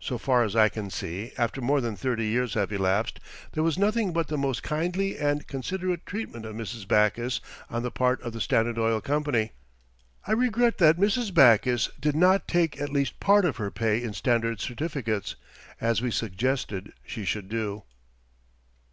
[0.00, 3.20] So far as I can see, after more than 30 years have elapsed,
[3.52, 6.84] there was nothing but the most kindly and considerate treatment of Mrs.
[6.88, 9.52] Backus on the part of the Standard Oil Company.
[10.26, 11.32] I regret that Mrs.
[11.32, 15.36] Backus did not take at least part of her pay in Standard certificates,
[15.80, 17.84] as we suggested she should do.